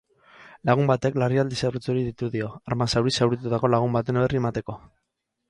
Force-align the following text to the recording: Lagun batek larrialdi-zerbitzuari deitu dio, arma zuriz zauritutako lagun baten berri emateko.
Lagun 0.69 0.87
batek 0.91 1.19
larrialdi-zerbitzuari 1.23 2.01
deitu 2.07 2.31
dio, 2.37 2.49
arma 2.73 2.89
zuriz 2.95 3.15
zauritutako 3.19 3.71
lagun 3.77 3.95
baten 4.01 4.23
berri 4.25 4.43
emateko. 4.43 4.81